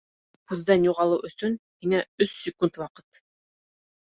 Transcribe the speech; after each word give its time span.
Күҙҙән 0.53 0.87
юғалыу 0.87 1.19
өсөн 1.29 1.57
һиңә 1.85 2.01
өс 2.27 2.35
секунд 2.47 2.81
ваҡыт. 2.85 3.23